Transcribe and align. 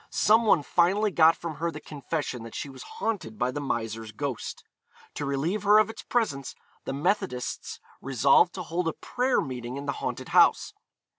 Some 0.09 0.45
one 0.47 0.63
finally 0.63 1.11
got 1.11 1.35
from 1.35 1.57
her 1.57 1.69
the 1.69 1.79
confession 1.79 2.41
that 2.41 2.55
she 2.55 2.69
was 2.69 2.81
haunted 2.81 3.37
by 3.37 3.51
the 3.51 3.61
miser's 3.61 4.11
ghost. 4.11 4.63
To 5.13 5.25
relieve 5.27 5.61
her 5.61 5.77
of 5.77 5.91
its 5.91 6.01
presence 6.01 6.55
the 6.85 6.91
Methodists 6.93 7.79
resolved 8.01 8.55
to 8.55 8.63
hold 8.63 8.87
a 8.87 8.93
prayer 8.93 9.41
meeting 9.41 9.77
in 9.77 9.85
the 9.85 9.91
haunted 10.01 10.29
house. 10.29 10.73